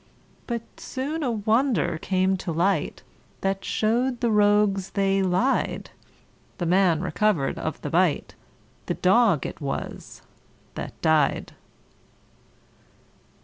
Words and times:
But 0.47 0.63
soon 0.77 1.21
a 1.21 1.29
wonder 1.29 1.99
came 1.99 2.35
to 2.37 2.51
light, 2.51 3.03
That 3.41 3.63
show'd 3.63 4.19
the 4.19 4.31
rogues 4.31 4.89
they 4.89 5.21
lied: 5.21 5.91
The 6.57 6.65
man 6.65 7.01
recover'd 7.01 7.59
of 7.59 7.79
the 7.83 7.91
bite 7.91 8.33
The 8.87 8.95
dog 8.95 9.45
it 9.45 9.61
was 9.61 10.23
that 10.73 10.99
died. 11.03 11.53